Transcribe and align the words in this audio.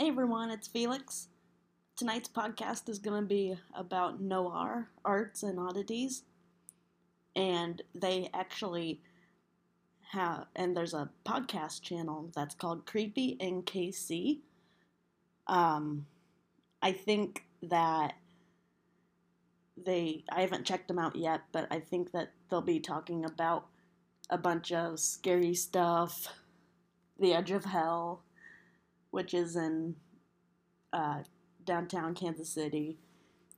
Hey 0.00 0.08
everyone, 0.08 0.50
it's 0.50 0.66
Felix. 0.66 1.28
Tonight's 1.94 2.26
podcast 2.30 2.88
is 2.88 2.98
going 2.98 3.20
to 3.20 3.28
be 3.28 3.58
about 3.74 4.18
noir 4.18 4.88
arts 5.04 5.42
and 5.42 5.60
oddities. 5.60 6.22
And 7.36 7.82
they 7.94 8.30
actually 8.32 9.02
have, 10.12 10.46
and 10.56 10.74
there's 10.74 10.94
a 10.94 11.10
podcast 11.26 11.82
channel 11.82 12.30
that's 12.34 12.54
called 12.54 12.86
Creepy 12.86 13.36
NKC. 13.42 14.38
Um, 15.46 16.06
I 16.80 16.92
think 16.92 17.44
that 17.64 18.14
they, 19.76 20.24
I 20.32 20.40
haven't 20.40 20.64
checked 20.64 20.88
them 20.88 20.98
out 20.98 21.14
yet, 21.14 21.42
but 21.52 21.66
I 21.70 21.78
think 21.78 22.12
that 22.12 22.32
they'll 22.48 22.62
be 22.62 22.80
talking 22.80 23.26
about 23.26 23.66
a 24.30 24.38
bunch 24.38 24.72
of 24.72 24.98
scary 24.98 25.52
stuff, 25.52 26.26
The 27.18 27.34
Edge 27.34 27.50
of 27.50 27.66
Hell, 27.66 28.22
which 29.10 29.34
is 29.34 29.56
in 29.56 29.96
uh, 30.92 31.22
downtown 31.64 32.14
Kansas 32.14 32.48
City, 32.48 32.98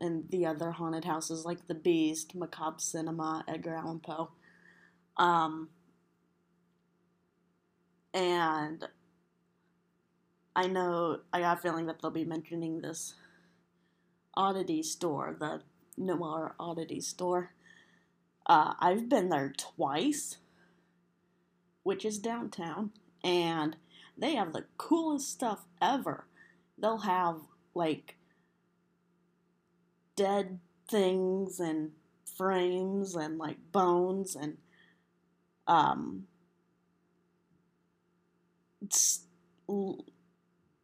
and 0.01 0.29
the 0.31 0.47
other 0.47 0.73
haunted 0.73 1.05
houses 1.05 1.45
like 1.45 1.67
The 1.69 1.75
Beast, 1.75 2.35
Macabre 2.35 2.79
Cinema, 2.79 3.45
Edgar 3.47 3.75
Allan 3.75 4.01
Poe. 4.01 4.31
Um, 5.17 5.69
and 8.13 8.85
I 10.55 10.67
know, 10.67 11.21
I 11.33 11.41
got 11.41 11.59
a 11.59 11.61
feeling 11.61 11.87
that 11.87 12.03
they'll 12.03 12.11
be 12.11 12.25
mentioning 12.25 12.81
this 12.81 13.15
oddity 14.35 14.83
store, 14.83 15.37
the 15.39 15.63
Noir 15.97 16.55
Oddity 16.59 17.01
Store. 17.01 17.53
Uh, 18.47 18.75
I've 18.81 19.09
been 19.09 19.29
there 19.29 19.53
twice, 19.57 20.39
which 21.85 22.05
is 22.05 22.19
downtown, 22.19 22.91
and 23.23 23.77
they 24.23 24.37
have 24.37 24.53
the 24.53 24.65
coolest 24.77 25.31
stuff 25.31 25.65
ever. 25.81 26.27
They'll 26.79 26.99
have 26.99 27.41
like 27.75 28.17
dead 30.15 30.61
things 30.89 31.59
and 31.59 31.91
frames 32.37 33.15
and 33.17 33.39
like 33.39 33.57
bones 33.73 34.37
and 34.37 34.59
um 35.67 36.27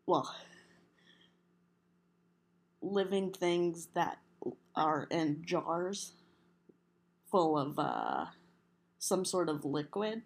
well 0.07 0.35
living 2.81 3.33
things 3.33 3.89
that 3.95 4.19
are 4.75 5.07
in 5.11 5.43
jars 5.45 6.13
full 7.31 7.59
of 7.59 7.79
uh 7.79 8.27
some 8.99 9.25
sort 9.25 9.49
of 9.49 9.65
liquid 9.65 10.23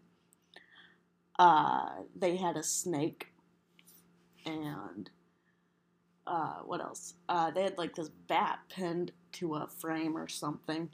uh, 1.39 1.89
they 2.15 2.37
had 2.37 2.57
a 2.57 2.63
snake, 2.63 3.29
and 4.45 5.11
uh, 6.27 6.61
what 6.65 6.81
else? 6.81 7.15
Uh, 7.29 7.51
they 7.51 7.65
had 7.65 7.79
like 7.79 7.95
this 7.95 8.09
bat 8.09 8.61
pinned 8.69 9.13
to 9.33 9.55
a 9.55 9.67
frame 9.67 10.17
or 10.17 10.29
something. 10.29 10.91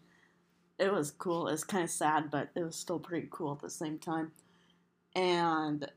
It 0.78 0.92
was 0.92 1.10
cool. 1.10 1.48
It 1.48 1.52
was 1.52 1.64
kind 1.64 1.84
of 1.84 1.90
sad, 1.90 2.30
but 2.30 2.50
it 2.54 2.62
was 2.62 2.76
still 2.76 2.98
pretty 3.00 3.28
cool 3.30 3.52
at 3.52 3.60
the 3.60 3.70
same 3.70 3.98
time. 3.98 4.32
And 5.14 5.90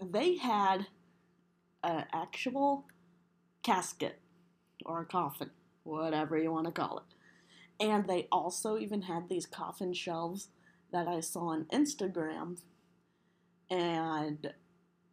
they 0.00 0.36
had 0.36 0.86
an 1.82 2.04
actual 2.12 2.86
casket 3.62 4.20
or 4.84 5.00
a 5.00 5.06
coffin, 5.06 5.50
whatever 5.84 6.38
you 6.38 6.52
want 6.52 6.66
to 6.66 6.72
call 6.72 6.98
it. 6.98 7.84
And 7.84 8.06
they 8.06 8.28
also 8.30 8.76
even 8.78 9.02
had 9.02 9.28
these 9.28 9.46
coffin 9.46 9.92
shelves 9.92 10.48
that 10.92 11.08
I 11.08 11.20
saw 11.20 11.48
on 11.48 11.66
Instagram 11.72 12.58
and 13.70 14.52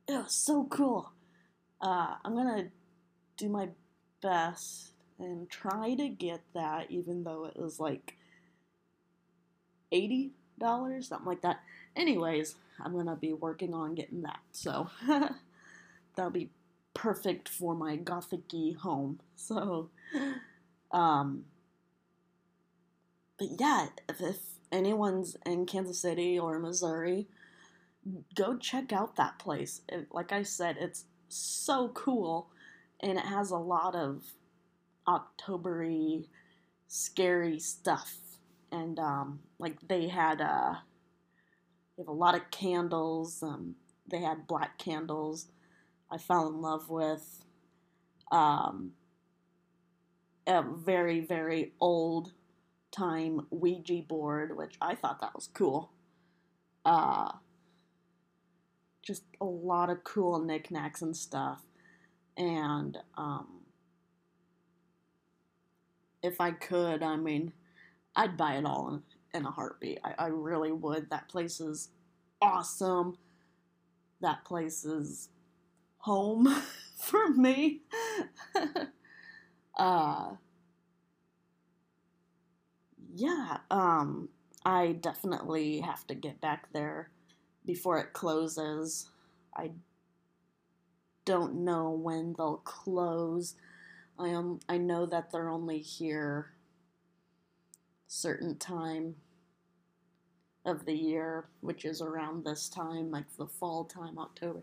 it 0.08 0.14
was 0.14 0.34
so 0.34 0.66
cool. 0.66 1.12
Uh, 1.82 2.16
I'm 2.24 2.36
gonna 2.36 2.70
do 3.38 3.50
my 3.50 3.70
best 4.22 4.92
and 5.20 5.50
try 5.50 5.96
to 5.96 6.10
get 6.10 6.42
that, 6.54 6.92
even 6.92 7.24
though 7.24 7.46
it 7.46 7.58
was 7.60 7.80
like 7.80 8.16
eighty 9.92 10.32
dollars, 10.60 11.10
something 11.10 11.28
like 11.28 11.42
that. 11.42 11.62
Anyways, 11.96 12.56
I'm 12.80 12.94
gonna 12.96 13.16
be 13.16 13.34
working 13.34 13.74
on 13.74 13.96
getting 13.96 14.22
that, 14.24 14.40
so 14.52 14.90
that'll 16.16 16.32
be 16.32 16.50
perfect 16.94 17.50
for 17.50 17.76
my 17.76 17.98
gothicy 17.98 18.76
home. 18.78 19.20
So, 19.36 19.90
um, 20.92 21.46
but 23.38 23.48
yeah, 23.60 23.88
if, 24.10 24.22
if 24.22 24.38
anyone's 24.72 25.38
in 25.46 25.66
Kansas 25.66 26.00
City 26.00 26.40
or 26.40 26.60
Missouri 26.60 27.28
go 28.36 28.58
check 28.58 28.94
out 28.94 29.16
that 29.16 29.40
place. 29.40 29.82
It, 29.90 30.08
like 30.12 30.32
I 30.32 30.44
said, 30.44 30.78
it's 30.80 31.06
so 31.28 31.90
cool 31.90 32.50
and 33.02 33.18
it 33.18 33.26
has 33.26 33.52
a 33.52 33.58
lot 33.58 33.96
of 33.96 34.24
Octobery 35.08 36.28
scary 36.88 37.60
stuff. 37.60 38.16
And 38.72 39.00
um, 39.00 39.40
like 39.60 39.78
they 39.88 40.08
had 40.08 40.42
uh, 40.42 40.76
they 41.96 42.02
have 42.02 42.08
a 42.08 42.12
lot 42.12 42.36
of 42.36 42.50
candles. 42.52 43.42
Um, 43.42 43.76
they 44.10 44.20
had 44.20 44.48
black 44.48 44.78
candles. 44.78 45.48
I 46.12 46.18
fell 46.18 46.48
in 46.48 46.62
love 46.62 46.90
with 46.90 47.44
um, 48.32 48.92
a 50.48 50.64
very 50.64 51.20
very 51.22 51.74
old 51.80 52.34
time 52.92 53.48
Ouija 53.50 54.02
board, 54.08 54.58
which 54.58 54.76
I 54.82 54.96
thought 54.96 55.22
that 55.22 55.36
was 55.36 55.50
cool. 55.54 55.92
Uh, 56.84 57.32
just 59.06 59.24
a 59.40 59.46
lot 59.46 59.90
of 59.90 60.04
cool 60.04 60.40
knickknacks 60.40 61.02
and 61.02 61.16
stuff. 61.16 61.62
And 62.36 62.98
um, 63.18 63.62
if 66.22 66.42
I 66.42 66.52
could, 66.52 67.04
I 67.04 67.16
mean, 67.16 67.54
I'd 68.16 68.36
buy 68.36 68.56
it 68.56 68.66
all 68.66 68.90
in, 68.90 69.40
in 69.40 69.46
a 69.46 69.52
heartbeat. 69.52 70.00
I, 70.04 70.26
I 70.26 70.28
really 70.28 70.72
would. 70.72 71.10
That 71.12 71.30
place 71.30 71.62
is 71.62 71.90
awesome. 72.42 73.18
That 74.22 74.44
place 74.44 74.84
is 74.84 75.30
home 76.00 76.48
for 76.98 77.30
me. 77.30 77.82
uh, 79.78 80.32
yeah, 83.14 83.58
um, 83.70 84.30
I 84.66 84.94
definitely 84.94 85.82
have 85.82 86.08
to 86.08 86.16
get 86.16 86.42
back 86.42 86.74
there 86.74 87.12
before 87.66 88.00
it 88.00 88.14
closes. 88.14 89.08
I 89.56 89.72
don't 91.26 91.66
know 91.66 91.90
when 91.90 92.36
they'll 92.38 92.58
close. 92.58 93.56
I 94.18 94.30
am 94.30 94.60
I 94.70 94.78
know 94.78 95.06
that 95.08 95.32
they're 95.32 95.50
only 95.50 95.80
here 95.80 96.52
certain 98.08 98.58
time 98.58 99.16
of 100.66 100.86
the 100.86 100.94
year, 100.94 101.46
which 101.62 101.86
is 101.86 102.02
around 102.02 102.44
this 102.44 102.70
time, 102.70 103.12
like 103.12 103.26
the 103.38 103.48
fall 103.48 103.86
time, 103.86 104.18
October. 104.18 104.62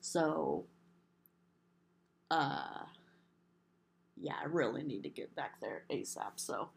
So 0.00 0.66
uh 2.30 2.84
yeah, 4.20 4.34
I 4.40 4.46
really 4.46 4.82
need 4.82 5.02
to 5.04 5.08
get 5.08 5.34
back 5.34 5.60
there 5.60 5.84
ASAP. 5.90 6.32
So 6.36 6.70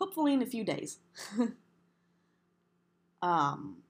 hopefully 0.00 0.34
in 0.34 0.42
a 0.42 0.46
few 0.46 0.64
days. 0.64 0.98
um 3.22 3.83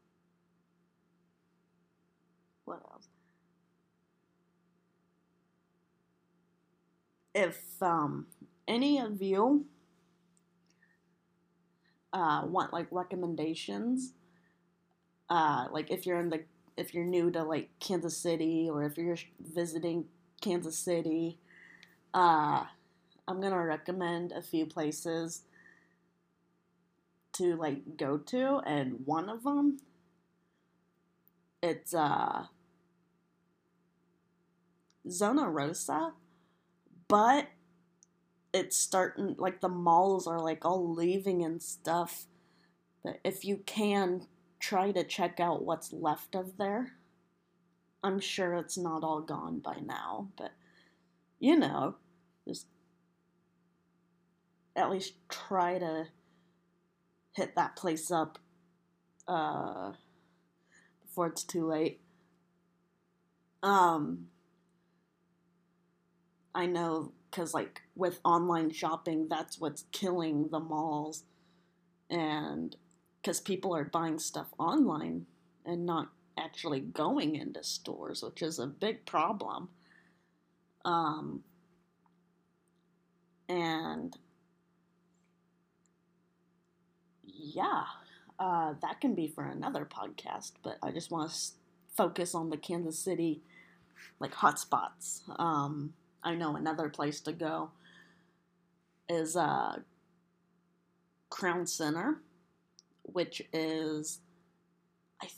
what 2.64 2.80
else? 2.92 3.08
If 7.34 7.82
um, 7.82 8.26
any 8.66 8.98
of 8.98 9.20
you 9.20 9.66
uh, 12.12 12.42
want 12.46 12.72
like 12.72 12.86
recommendations, 12.90 14.12
uh, 15.28 15.66
like 15.70 15.90
if 15.90 16.06
you're 16.06 16.18
in 16.18 16.30
the 16.30 16.44
if 16.76 16.92
you're 16.94 17.04
new 17.04 17.30
to 17.30 17.42
like 17.44 17.70
Kansas 17.80 18.16
City 18.16 18.68
or 18.70 18.82
if 18.84 18.96
you're 18.98 19.16
visiting 19.40 20.06
Kansas 20.40 20.78
City, 20.78 21.38
uh, 22.14 22.64
I'm 23.28 23.40
gonna 23.40 23.64
recommend 23.64 24.32
a 24.32 24.42
few 24.42 24.66
places 24.66 25.42
to 27.32 27.54
like 27.56 27.96
go 27.98 28.16
to, 28.18 28.60
and 28.64 29.06
one 29.06 29.28
of 29.28 29.42
them 29.44 29.78
it's 31.62 31.94
uh 31.94 32.46
Zona 35.08 35.48
Rosa, 35.48 36.12
but 37.08 37.48
it's 38.52 38.76
starting 38.76 39.34
like 39.38 39.60
the 39.60 39.68
malls 39.68 40.26
are 40.26 40.40
like 40.40 40.64
all 40.64 40.94
leaving 40.94 41.44
and 41.44 41.62
stuff. 41.62 42.26
But 43.02 43.20
if 43.24 43.44
you 43.44 43.58
can 43.66 44.26
try 44.64 44.90
to 44.90 45.04
check 45.04 45.40
out 45.40 45.62
what's 45.62 45.92
left 45.92 46.34
of 46.34 46.56
there. 46.56 46.92
I'm 48.02 48.18
sure 48.18 48.54
it's 48.54 48.78
not 48.78 49.04
all 49.04 49.20
gone 49.20 49.58
by 49.58 49.76
now, 49.84 50.28
but 50.38 50.52
you 51.38 51.58
know, 51.58 51.96
just 52.48 52.66
at 54.74 54.90
least 54.90 55.12
try 55.28 55.78
to 55.78 56.06
hit 57.32 57.54
that 57.56 57.76
place 57.76 58.10
up 58.10 58.38
uh, 59.28 59.92
before 61.02 61.26
it's 61.26 61.44
too 61.44 61.66
late. 61.66 62.00
Um, 63.62 64.28
I 66.54 66.66
know 66.66 67.12
because, 67.30 67.52
like, 67.52 67.82
with 67.96 68.20
online 68.24 68.70
shopping, 68.70 69.26
that's 69.28 69.58
what's 69.58 69.84
killing 69.90 70.48
the 70.50 70.60
malls. 70.60 71.24
And 72.08 72.76
because 73.20 73.40
people 73.40 73.74
are 73.74 73.84
buying 73.84 74.18
stuff 74.18 74.48
online 74.58 75.26
and 75.64 75.84
not 75.84 76.10
actually 76.38 76.80
going 76.80 77.36
into 77.36 77.62
stores, 77.64 78.22
which 78.22 78.42
is 78.42 78.58
a 78.58 78.66
big 78.66 79.04
problem. 79.06 79.68
Um, 80.84 81.42
and 83.48 84.16
yeah, 87.24 87.84
uh, 88.38 88.74
that 88.82 89.00
can 89.00 89.14
be 89.14 89.28
for 89.28 89.44
another 89.44 89.84
podcast, 89.84 90.52
but 90.62 90.76
I 90.82 90.90
just 90.90 91.10
want 91.10 91.30
to 91.30 91.36
focus 91.96 92.34
on 92.34 92.50
the 92.50 92.56
Kansas 92.56 92.98
City 92.98 93.40
like 94.20 94.32
hotspots. 94.32 95.22
Um, 95.38 95.94
I 96.24 96.34
know 96.34 96.56
another 96.56 96.88
place 96.88 97.20
to 97.22 97.32
go 97.32 97.70
is 99.08 99.36
uh, 99.36 99.76
Crown 101.28 101.66
Center, 101.66 102.22
which 103.02 103.42
is, 103.52 104.20
I 105.22 105.28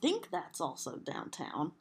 think 0.00 0.30
that's 0.30 0.60
also 0.60 0.96
downtown. 0.98 1.72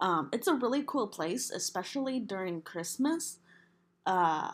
Um, 0.00 0.30
it's 0.32 0.46
a 0.46 0.54
really 0.54 0.82
cool 0.86 1.08
place, 1.08 1.50
especially 1.50 2.20
during 2.20 2.62
Christmas. 2.62 3.38
Uh, 4.06 4.52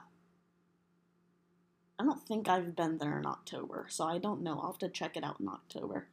I 1.97 2.03
don't 2.03 2.27
think 2.27 2.49
I've 2.49 2.75
been 2.75 2.99
there 2.99 3.19
in 3.19 3.27
October, 3.27 3.87
so 3.89 4.05
I 4.05 4.19
don't 4.19 4.43
know. 4.43 4.59
I'll 4.59 4.73
have 4.73 4.79
to 4.79 4.89
check 4.89 5.17
it 5.17 5.23
out 5.23 5.39
in 5.39 5.49
October. 5.49 6.09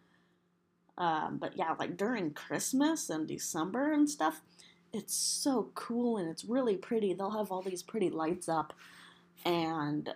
Um, 0.98 1.38
but 1.40 1.58
yeah, 1.58 1.74
like 1.80 1.98
during 1.98 2.32
Christmas 2.32 3.10
and 3.10 3.28
December 3.28 3.92
and 3.92 4.08
stuff, 4.08 4.42
it's 4.94 5.14
so 5.14 5.72
cool 5.74 6.18
and 6.18 6.30
it's 6.30 6.46
really 6.46 6.76
pretty. 6.76 7.14
They'll 7.14 7.32
have 7.32 7.52
all 7.52 7.62
these 7.62 7.84
pretty 7.84 8.10
lights 8.10 8.50
up, 8.50 8.74
and 9.46 10.10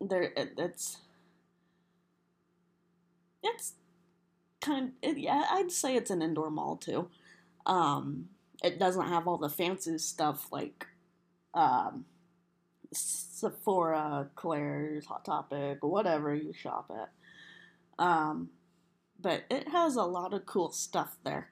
there 0.00 0.22
it, 0.22 0.54
it's 0.58 0.98
it's 3.42 3.74
kind 4.60 4.92
it, 5.02 5.18
yeah 5.18 5.44
I'd 5.50 5.72
say 5.72 5.96
it's 5.96 6.10
an 6.10 6.22
indoor 6.22 6.50
mall 6.50 6.76
too. 6.76 7.08
Um, 7.66 8.28
it 8.62 8.78
doesn't 8.78 9.08
have 9.08 9.26
all 9.26 9.38
the 9.38 9.48
fancy 9.48 9.98
stuff 9.98 10.48
like 10.52 10.86
um, 11.54 12.04
Sephora, 12.92 14.30
Claire's, 14.34 15.06
Hot 15.06 15.24
Topic, 15.24 15.78
whatever 15.82 16.34
you 16.34 16.52
shop 16.52 16.90
at. 16.90 17.10
Um, 18.04 18.50
but 19.20 19.44
it 19.50 19.68
has 19.68 19.96
a 19.96 20.04
lot 20.04 20.34
of 20.34 20.46
cool 20.46 20.72
stuff 20.72 21.16
there. 21.24 21.50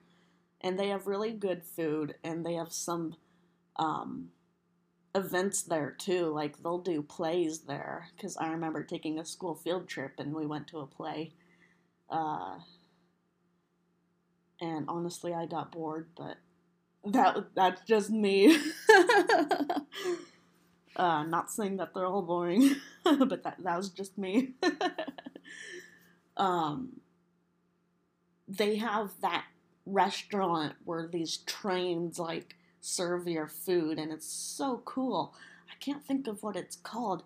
And 0.60 0.78
they 0.78 0.88
have 0.88 1.06
really 1.06 1.32
good 1.32 1.64
food, 1.64 2.16
and 2.22 2.44
they 2.44 2.54
have 2.54 2.72
some 2.72 3.16
um, 3.76 4.28
events 5.14 5.62
there 5.62 5.90
too. 5.90 6.26
Like 6.26 6.62
they'll 6.62 6.78
do 6.78 7.02
plays 7.02 7.60
there. 7.60 8.08
Because 8.16 8.36
I 8.36 8.48
remember 8.50 8.82
taking 8.82 9.18
a 9.18 9.24
school 9.24 9.54
field 9.54 9.88
trip 9.88 10.14
and 10.18 10.34
we 10.34 10.46
went 10.46 10.68
to 10.68 10.78
a 10.78 10.86
play. 10.86 11.32
Uh, 12.08 12.58
and 14.60 14.84
honestly, 14.88 15.32
I 15.32 15.46
got 15.46 15.72
bored, 15.72 16.08
but 16.16 16.36
that 17.04 17.54
that's 17.54 17.82
just 17.82 18.10
me. 18.10 18.56
uh, 20.96 21.22
not 21.24 21.50
saying 21.50 21.78
that 21.78 21.94
they're 21.94 22.06
all 22.06 22.22
boring, 22.22 22.76
but 23.04 23.42
that 23.42 23.56
that 23.62 23.76
was 23.76 23.88
just 23.88 24.18
me. 24.18 24.54
um, 26.36 27.00
they 28.48 28.76
have 28.76 29.12
that 29.22 29.44
restaurant 29.90 30.74
where 30.84 31.06
these 31.06 31.38
trains 31.38 32.18
like 32.18 32.56
serve 32.80 33.28
your 33.28 33.48
food, 33.48 33.98
and 33.98 34.12
it's 34.12 34.26
so 34.26 34.82
cool. 34.84 35.34
I 35.70 35.74
can't 35.80 36.04
think 36.04 36.26
of 36.26 36.42
what 36.42 36.56
it's 36.56 36.76
called. 36.76 37.24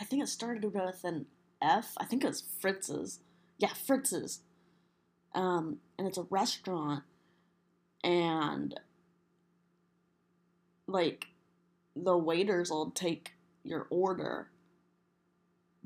I 0.00 0.04
think 0.04 0.22
it 0.22 0.28
started 0.28 0.72
with 0.72 1.04
an 1.04 1.26
F. 1.60 1.94
I 1.98 2.04
think 2.04 2.24
it's 2.24 2.44
Fritz's. 2.60 3.20
Yeah, 3.58 3.72
Fritz's. 3.74 4.40
Um, 5.34 5.78
and 5.98 6.06
it's 6.06 6.18
a 6.18 6.26
restaurant, 6.28 7.04
and 8.04 8.78
like 10.86 11.26
the 11.96 12.16
waiters 12.16 12.70
will 12.70 12.90
take 12.90 13.32
your 13.64 13.86
order, 13.90 14.48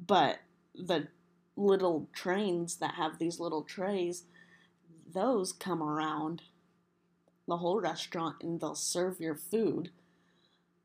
but 0.05 0.39
the 0.75 1.09
little 1.57 2.09
trains 2.13 2.77
that 2.77 2.95
have 2.95 3.19
these 3.19 3.39
little 3.39 3.63
trays, 3.63 4.25
those 5.17 5.53
come 5.53 5.83
around 5.83 6.43
the 7.49 7.57
whole 7.57 7.81
restaurant 7.81 8.37
and 8.43 8.61
they'll 8.61 8.75
serve 8.75 9.21
your 9.21 9.35
food. 9.35 9.91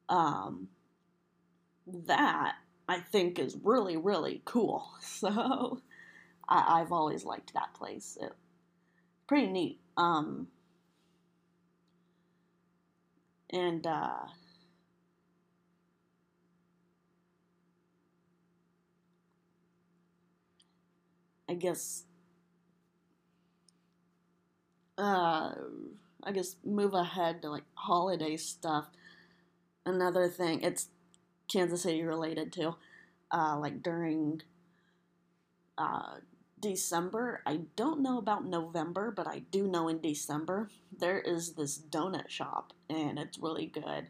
Um, 0.09 0.69
that 1.87 2.55
I 2.87 2.99
think 2.99 3.39
is 3.39 3.57
really, 3.63 3.97
really 3.97 4.41
cool. 4.45 4.89
So 5.01 5.81
I, 6.47 6.79
have 6.79 6.91
always 6.91 7.23
liked 7.23 7.53
that 7.53 7.73
place. 7.73 8.17
It, 8.19 8.33
pretty 9.27 9.47
neat. 9.47 9.79
Um, 9.95 10.47
and 13.49 13.85
uh, 13.85 14.25
I 21.47 21.53
guess 21.53 22.03
uh 25.01 25.53
I 26.23 26.31
guess 26.33 26.57
move 26.65 26.93
ahead 26.95 27.41
to 27.43 27.49
like 27.51 27.65
holiday 27.75 28.37
stuff. 28.37 28.87
Another 29.85 30.27
thing, 30.29 30.61
it's 30.61 30.89
Kansas 31.51 31.83
City 31.83 32.03
related 32.03 32.53
too. 32.53 32.75
uh, 33.31 33.57
like 33.59 33.83
during 33.83 34.41
uh, 35.77 36.15
December. 36.59 37.41
I 37.45 37.61
don't 37.75 38.01
know 38.01 38.17
about 38.17 38.45
November, 38.45 39.11
but 39.11 39.27
I 39.27 39.39
do 39.51 39.67
know 39.67 39.87
in 39.87 39.99
December 40.01 40.69
there 40.97 41.19
is 41.19 41.53
this 41.53 41.77
donut 41.79 42.29
shop, 42.29 42.73
and 42.89 43.17
it's 43.19 43.39
really 43.39 43.65
good. 43.67 44.07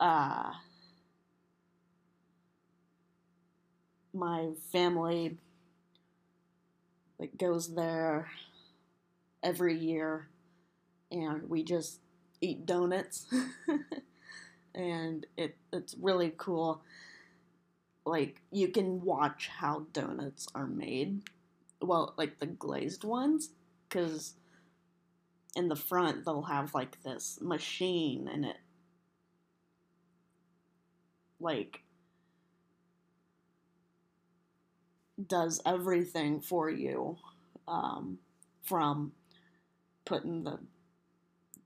Uh, 0.00 0.52
my 4.14 4.52
family 4.70 5.36
like 7.18 7.36
goes 7.38 7.74
there 7.74 8.28
every 9.42 9.76
year 9.76 10.28
and 11.10 11.48
we 11.48 11.62
just 11.62 12.00
eat 12.40 12.66
donuts. 12.66 13.26
And 14.74 15.26
it 15.36 15.56
it's 15.70 15.94
really 16.00 16.32
cool. 16.36 16.82
Like 18.06 18.40
you 18.50 18.68
can 18.68 19.02
watch 19.02 19.48
how 19.48 19.86
donuts 19.92 20.48
are 20.54 20.66
made. 20.66 21.20
Well 21.80 22.14
like 22.16 22.38
the 22.38 22.46
glazed 22.46 23.04
ones 23.04 23.50
cuz 23.90 24.34
in 25.54 25.68
the 25.68 25.76
front 25.76 26.24
they'll 26.24 26.42
have 26.42 26.74
like 26.74 27.02
this 27.02 27.38
machine 27.42 28.28
and 28.28 28.46
it. 28.46 28.56
Like 31.38 31.82
does 35.26 35.60
everything 35.64 36.40
for 36.40 36.70
you 36.70 37.16
um, 37.68 38.18
from 38.62 39.12
putting 40.04 40.44
the 40.44 40.58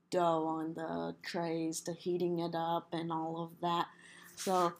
dough 0.09 0.45
on 0.47 0.73
the 0.73 1.15
trays 1.23 1.81
to 1.81 1.93
heating 1.93 2.39
it 2.39 2.55
up 2.55 2.89
and 2.93 3.11
all 3.11 3.43
of 3.43 3.61
that. 3.61 3.87
So 4.35 4.73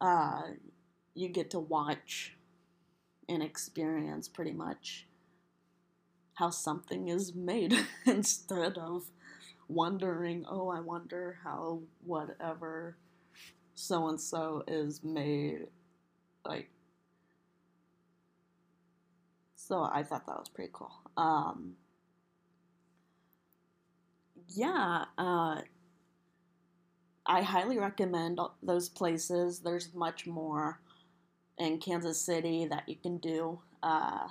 uh, 0.00 0.42
you 1.14 1.28
get 1.28 1.50
to 1.50 1.58
watch 1.58 2.36
and 3.28 3.42
experience 3.42 4.28
pretty 4.28 4.52
much 4.52 5.06
how 6.34 6.50
something 6.50 7.08
is 7.08 7.34
made 7.34 7.74
instead 8.06 8.78
of 8.78 9.04
wondering, 9.68 10.44
oh, 10.48 10.68
I 10.68 10.80
wonder 10.80 11.38
how 11.44 11.82
whatever 12.04 12.96
so 13.74 14.08
and 14.08 14.20
so 14.20 14.64
is 14.66 15.02
made. 15.02 15.66
Like, 16.44 16.70
so 19.56 19.82
I 19.82 20.02
thought 20.02 20.26
that 20.26 20.38
was 20.38 20.48
pretty 20.48 20.70
cool. 20.72 20.92
Um, 21.16 21.74
yeah, 24.54 25.04
uh, 25.18 25.60
I 27.26 27.42
highly 27.42 27.78
recommend 27.78 28.40
those 28.62 28.88
places. 28.88 29.60
There's 29.60 29.94
much 29.94 30.26
more 30.26 30.80
in 31.58 31.78
Kansas 31.78 32.20
City 32.20 32.66
that 32.66 32.88
you 32.88 32.96
can 32.96 33.18
do. 33.18 33.60
Uh, 33.82 34.28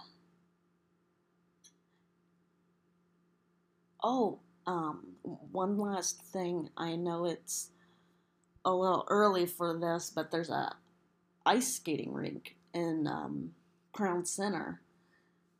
oh, 4.04 4.40
um, 4.68 5.14
one 5.24 5.78
last 5.78 6.22
thing. 6.34 6.70
I 6.78 6.96
know 6.96 7.26
it's 7.26 7.72
a 8.66 8.74
little 8.74 9.06
early 9.10 9.46
for 9.46 9.78
this, 9.78 10.12
but 10.14 10.32
there's 10.32 10.50
a 10.50 10.76
ice 11.46 11.76
skating 11.76 12.14
rink 12.14 12.58
in 12.74 13.08
um, 13.08 13.52
Crown 13.94 14.26
Center. 14.26 14.82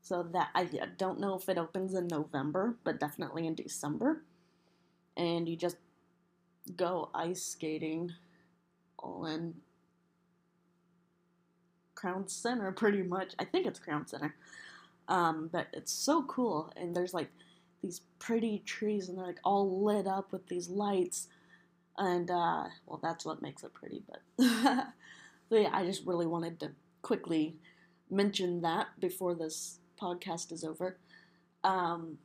So 0.04 0.24
that 0.34 0.50
I 0.56 0.68
don't 0.98 1.20
know 1.20 1.36
if 1.36 1.48
it 1.48 1.60
opens 1.60 1.94
in 1.94 2.08
November, 2.08 2.76
but 2.84 3.00
definitely 3.00 3.46
in 3.46 3.54
December 3.54 4.24
and 5.22 5.48
you 5.48 5.56
just 5.56 5.78
go 6.76 7.10
ice 7.14 7.44
skating 7.44 8.12
all 8.98 9.26
in 9.28 9.54
Crown 11.94 12.28
Center, 12.28 12.72
pretty 12.72 13.04
much. 13.04 13.36
I 13.38 13.46
think 13.46 13.68
it's 13.68 13.80
Crown 13.80 14.08
Center. 14.08 14.36
Um, 15.08 15.50
but 15.52 15.68
it's 15.74 15.92
so 15.92 16.24
cool, 16.24 16.74
and 16.76 16.96
there's 16.96 17.14
like 17.14 17.30
these 17.84 18.02
pretty 18.18 18.64
trees, 18.66 19.10
and 19.10 19.18
they're 19.18 19.28
like 19.28 19.40
all 19.44 19.84
lit 19.84 20.08
up 20.08 20.32
with 20.32 20.48
these 20.48 20.70
lights, 20.70 21.28
and 21.98 22.32
uh, 22.32 22.66
well, 22.88 23.00
that's 23.02 23.24
what 23.24 23.42
makes 23.42 23.64
it 23.64 23.74
pretty. 23.74 24.02
But, 24.08 24.22
but 25.50 25.62
yeah, 25.62 25.70
I 25.72 25.86
just 25.86 26.06
really 26.08 26.28
wanted 26.28 26.60
to 26.62 26.72
quickly 27.04 27.58
mention 28.10 28.62
that 28.62 28.88
before 29.00 29.36
this 29.36 29.78
podcast 30.02 30.52
is 30.52 30.64
over. 30.64 30.98
Um, 31.64 32.18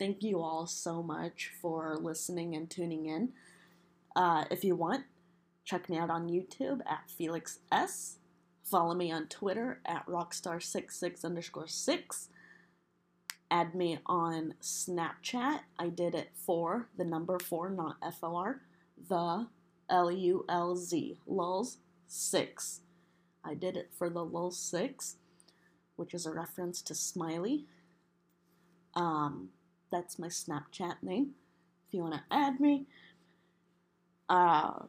thank 0.00 0.22
you 0.22 0.40
all 0.40 0.66
so 0.66 1.02
much 1.02 1.52
for 1.60 1.98
listening 2.00 2.56
and 2.56 2.70
tuning 2.70 3.04
in. 3.04 3.28
Uh, 4.16 4.44
if 4.50 4.64
you 4.64 4.74
want, 4.74 5.04
check 5.66 5.90
me 5.90 5.98
out 5.98 6.08
on 6.08 6.26
YouTube 6.26 6.80
at 6.86 7.10
Felix 7.10 7.58
S. 7.70 8.16
Follow 8.64 8.94
me 8.94 9.12
on 9.12 9.26
Twitter 9.26 9.80
at 9.84 10.06
rockstar66 10.06 11.22
underscore 11.22 11.68
6. 11.68 12.28
Add 13.50 13.74
me 13.74 13.98
on 14.06 14.54
Snapchat. 14.62 15.60
I 15.78 15.88
did 15.88 16.14
it 16.14 16.30
for 16.34 16.88
the 16.96 17.04
number 17.04 17.38
4, 17.38 17.68
not 17.68 17.96
F 18.02 18.20
O 18.22 18.36
R. 18.36 18.62
The 19.06 19.48
L 19.90 20.10
U 20.10 20.46
L 20.48 20.76
Z. 20.76 21.18
Lulz 21.26 21.76
6. 22.06 22.80
I 23.44 23.52
did 23.52 23.76
it 23.76 23.90
for 23.98 24.08
the 24.08 24.24
Lulz 24.24 24.58
6, 24.58 25.16
which 25.96 26.14
is 26.14 26.24
a 26.24 26.32
reference 26.32 26.80
to 26.82 26.94
Smiley. 26.94 27.66
Um, 28.94 29.50
that's 29.90 30.18
my 30.18 30.28
Snapchat 30.28 31.02
name. 31.02 31.30
If 31.88 31.94
you 31.94 32.02
want 32.02 32.14
to 32.14 32.22
add 32.30 32.60
me, 32.60 32.86
uh, 34.28 34.84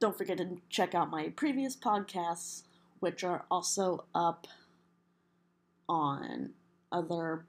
don't 0.00 0.18
forget 0.18 0.38
to 0.38 0.58
check 0.68 0.94
out 0.94 1.10
my 1.10 1.28
previous 1.28 1.76
podcasts, 1.76 2.62
which 3.00 3.22
are 3.22 3.44
also 3.50 4.04
up 4.14 4.46
on 5.88 6.50
other 6.90 7.46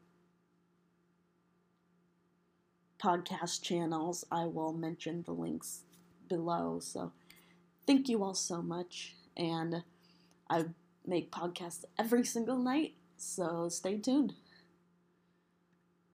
podcast 3.02 3.62
channels. 3.62 4.26
I 4.32 4.46
will 4.46 4.74
mention 4.74 5.24
the 5.24 5.32
links 5.32 5.82
below. 6.28 6.80
So, 6.82 7.12
thank 7.86 8.10
you 8.10 8.24
all 8.24 8.34
so 8.34 8.62
much. 8.62 9.16
And 9.38 9.84
I 10.50 10.66
make 11.06 11.32
podcasts 11.32 11.86
every 11.98 12.24
single 12.24 12.58
night, 12.58 12.94
so 13.18 13.70
stay 13.70 13.98
tuned. 13.98 14.34